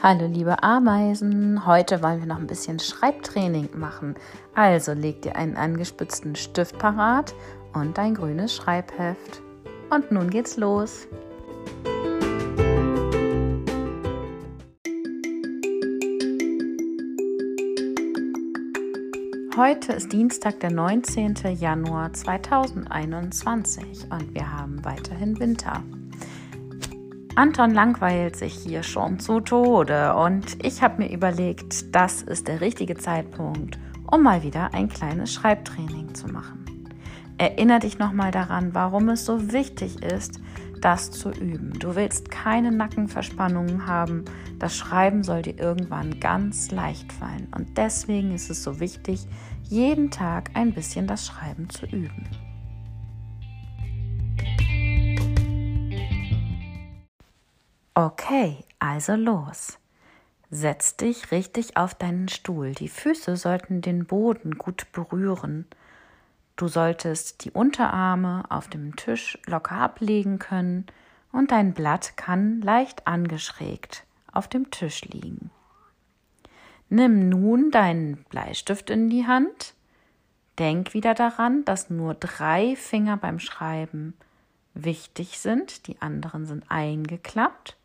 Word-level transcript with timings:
Hallo 0.00 0.26
liebe 0.28 0.62
Ameisen, 0.62 1.66
heute 1.66 2.00
wollen 2.04 2.20
wir 2.20 2.26
noch 2.28 2.38
ein 2.38 2.46
bisschen 2.46 2.78
Schreibtraining 2.78 3.70
machen. 3.74 4.14
Also 4.54 4.92
leg 4.92 5.22
dir 5.22 5.34
einen 5.34 5.56
angespitzten 5.56 6.36
Stift 6.36 6.78
parat 6.78 7.34
und 7.74 7.98
ein 7.98 8.14
grünes 8.14 8.54
Schreibheft. 8.54 9.42
Und 9.90 10.12
nun 10.12 10.30
geht's 10.30 10.56
los. 10.56 11.08
Heute 19.56 19.94
ist 19.94 20.12
Dienstag, 20.12 20.60
der 20.60 20.70
19. 20.70 21.34
Januar 21.58 22.12
2021 22.12 24.06
und 24.12 24.32
wir 24.32 24.52
haben 24.52 24.84
weiterhin 24.84 25.40
Winter. 25.40 25.82
Anton 27.38 27.70
langweilt 27.70 28.34
sich 28.34 28.52
hier 28.52 28.82
schon 28.82 29.20
zu 29.20 29.38
Tode 29.38 30.16
und 30.16 30.66
ich 30.66 30.82
habe 30.82 31.04
mir 31.04 31.12
überlegt, 31.12 31.94
das 31.94 32.20
ist 32.20 32.48
der 32.48 32.60
richtige 32.60 32.96
Zeitpunkt, 32.96 33.78
um 34.10 34.24
mal 34.24 34.42
wieder 34.42 34.74
ein 34.74 34.88
kleines 34.88 35.34
Schreibtraining 35.34 36.16
zu 36.16 36.26
machen. 36.26 36.64
Erinner 37.38 37.78
dich 37.78 38.00
nochmal 38.00 38.32
daran, 38.32 38.74
warum 38.74 39.08
es 39.10 39.24
so 39.24 39.52
wichtig 39.52 40.02
ist, 40.02 40.40
das 40.80 41.12
zu 41.12 41.30
üben. 41.30 41.74
Du 41.78 41.94
willst 41.94 42.28
keine 42.32 42.72
Nackenverspannungen 42.72 43.86
haben. 43.86 44.24
Das 44.58 44.76
Schreiben 44.76 45.22
soll 45.22 45.42
dir 45.42 45.60
irgendwann 45.60 46.18
ganz 46.18 46.72
leicht 46.72 47.12
fallen. 47.12 47.46
Und 47.54 47.78
deswegen 47.78 48.34
ist 48.34 48.50
es 48.50 48.64
so 48.64 48.80
wichtig, 48.80 49.28
jeden 49.62 50.10
Tag 50.10 50.50
ein 50.54 50.72
bisschen 50.72 51.06
das 51.06 51.24
Schreiben 51.24 51.70
zu 51.70 51.86
üben. 51.86 52.47
Okay, 58.00 58.64
also 58.78 59.16
los. 59.16 59.76
Setz 60.52 60.96
dich 60.96 61.32
richtig 61.32 61.76
auf 61.76 61.96
deinen 61.96 62.28
Stuhl. 62.28 62.70
Die 62.70 62.88
Füße 62.88 63.36
sollten 63.36 63.80
den 63.80 64.06
Boden 64.06 64.56
gut 64.56 64.86
berühren. 64.92 65.66
Du 66.54 66.68
solltest 66.68 67.44
die 67.44 67.50
Unterarme 67.50 68.44
auf 68.50 68.68
dem 68.68 68.94
Tisch 68.94 69.36
locker 69.46 69.74
ablegen 69.74 70.38
können 70.38 70.86
und 71.32 71.50
dein 71.50 71.74
Blatt 71.74 72.16
kann 72.16 72.60
leicht 72.60 73.08
angeschrägt 73.08 74.04
auf 74.30 74.46
dem 74.46 74.70
Tisch 74.70 75.04
liegen. 75.06 75.50
Nimm 76.88 77.28
nun 77.28 77.72
deinen 77.72 78.22
Bleistift 78.28 78.90
in 78.90 79.10
die 79.10 79.26
Hand. 79.26 79.74
Denk 80.60 80.94
wieder 80.94 81.14
daran, 81.14 81.64
dass 81.64 81.90
nur 81.90 82.14
drei 82.14 82.76
Finger 82.76 83.16
beim 83.16 83.40
Schreiben 83.40 84.14
wichtig 84.72 85.40
sind, 85.40 85.88
die 85.88 86.00
anderen 86.00 86.46
sind 86.46 86.64
eingeklappt. 86.68 87.77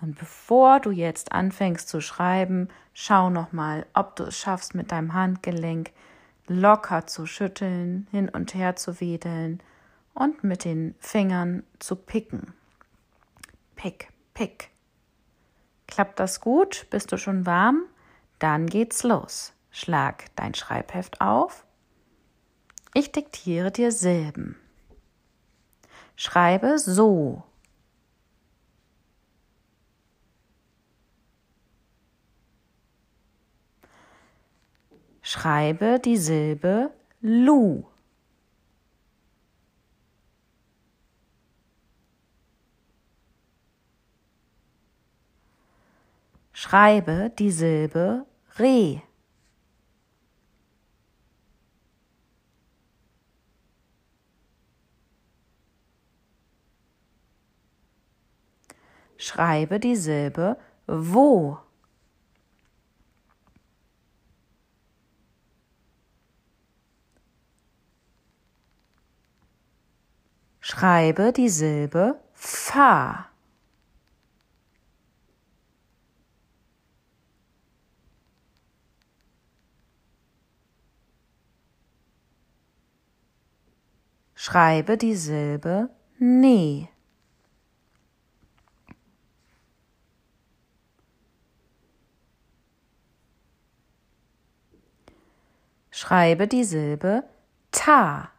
Und 0.00 0.18
bevor 0.18 0.80
du 0.80 0.90
jetzt 0.90 1.32
anfängst 1.32 1.88
zu 1.88 2.00
schreiben, 2.00 2.68
schau 2.92 3.30
noch 3.30 3.52
mal, 3.52 3.86
ob 3.94 4.16
du 4.16 4.24
es 4.24 4.38
schaffst, 4.38 4.74
mit 4.74 4.92
deinem 4.92 5.14
Handgelenk 5.14 5.90
locker 6.48 7.06
zu 7.06 7.26
schütteln, 7.26 8.06
hin 8.10 8.28
und 8.28 8.54
her 8.54 8.76
zu 8.76 9.00
wedeln 9.00 9.62
und 10.14 10.44
mit 10.44 10.64
den 10.64 10.94
Fingern 10.98 11.64
zu 11.78 11.96
picken. 11.96 12.54
Pick, 13.74 14.08
pick. 14.34 14.70
Klappt 15.86 16.20
das 16.20 16.40
gut? 16.40 16.86
Bist 16.90 17.12
du 17.12 17.16
schon 17.16 17.46
warm? 17.46 17.84
Dann 18.38 18.66
geht's 18.66 19.02
los. 19.02 19.52
Schlag 19.70 20.24
dein 20.36 20.54
Schreibheft 20.54 21.20
auf. 21.20 21.64
Ich 22.94 23.12
diktiere 23.12 23.70
dir 23.70 23.92
Silben. 23.92 24.56
Schreibe 26.16 26.78
so 26.78 27.44
Schreibe 35.28 35.98
die 35.98 36.18
Silbe 36.18 36.92
Lu. 37.20 37.82
Schreibe 46.52 47.32
die 47.36 47.50
Silbe 47.50 48.24
Re. 48.56 49.02
Schreibe 59.18 59.80
die 59.80 59.96
Silbe 59.96 60.56
Wo. 60.86 61.65
Schreibe 70.78 71.32
die 71.32 71.48
Silbe 71.48 72.20
Fa. 72.34 73.30
Schreibe 84.34 84.98
die 84.98 85.16
Silbe 85.16 85.88
Ne. 86.18 86.88
Schreibe 95.90 96.46
die 96.46 96.64
Silbe 96.64 97.24
Ta. 97.70 98.35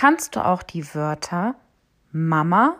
Kannst 0.00 0.34
du 0.34 0.42
auch 0.42 0.62
die 0.62 0.94
Wörter 0.94 1.56
Mama 2.10 2.76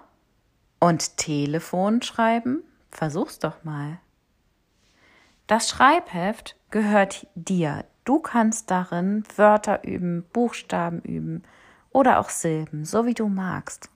und 0.78 1.18
Telefon 1.18 2.00
schreiben? 2.00 2.62
Versuch's 2.90 3.38
doch 3.38 3.62
mal. 3.62 3.98
Das 5.46 5.68
Schreibheft 5.68 6.56
gehört 6.70 7.26
dir. 7.34 7.84
Du 8.06 8.20
kannst 8.20 8.70
darin 8.70 9.24
Wörter 9.36 9.84
üben, 9.84 10.24
Buchstaben 10.32 11.02
üben 11.02 11.42
oder 11.90 12.20
auch 12.20 12.30
Silben, 12.30 12.86
so 12.86 13.04
wie 13.04 13.12
du 13.12 13.28
magst. 13.28 13.90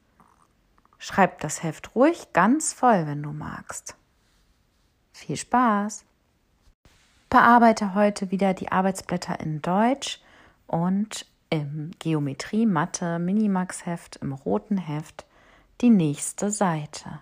Schreib 0.98 1.40
das 1.40 1.62
Heft 1.62 1.94
ruhig 1.94 2.34
ganz 2.34 2.74
voll, 2.74 3.06
wenn 3.06 3.22
du 3.22 3.32
magst. 3.32 3.96
Viel 5.14 5.38
Spaß! 5.38 6.04
Bearbeite 7.30 7.94
heute 7.94 8.30
wieder 8.30 8.52
die 8.52 8.70
Arbeitsblätter 8.70 9.40
in 9.40 9.62
Deutsch 9.62 10.20
und 10.66 11.24
im 11.54 11.92
Geometrie 11.98 12.66
Mathe 12.66 13.18
Minimax 13.18 13.86
Heft 13.86 14.16
im 14.16 14.32
roten 14.32 14.76
Heft 14.76 15.24
die 15.80 15.90
nächste 15.90 16.50
Seite. 16.50 17.20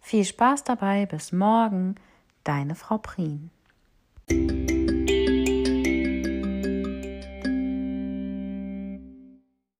Viel 0.00 0.24
Spaß 0.24 0.64
dabei, 0.64 1.06
bis 1.06 1.32
morgen, 1.32 1.94
deine 2.44 2.74
Frau 2.74 2.98
Prien. 2.98 3.50